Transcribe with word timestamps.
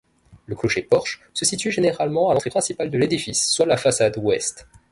Le 0.47 0.55
clocher-porche 0.55 1.21
se 1.31 1.45
situe 1.45 1.69
généralement 1.69 2.31
à 2.31 2.33
l'entrée 2.33 2.49
principale 2.49 2.89
de 2.89 2.97
l'édifice, 2.97 3.51
soit 3.51 3.67
la 3.67 3.77
façade 3.77 4.17
ouest. 4.17 4.67